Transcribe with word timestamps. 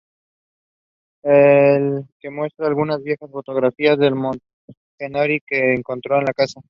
Él 1.23 2.07
le 2.23 2.29
muestra 2.31 2.65
algunas 2.65 3.03
viejas 3.03 3.29
fotografías 3.29 3.99
de 3.99 4.09
los 4.09 4.17
Montgomery 4.99 5.41
que 5.45 5.75
encontró 5.75 6.17
en 6.17 6.25
la 6.25 6.33
casa. 6.33 6.59